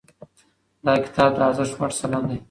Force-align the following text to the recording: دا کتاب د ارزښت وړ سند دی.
دا 0.85 0.93
کتاب 1.05 1.29
د 1.37 1.39
ارزښت 1.47 1.75
وړ 1.77 1.91
سند 1.99 2.23
دی. 2.29 2.37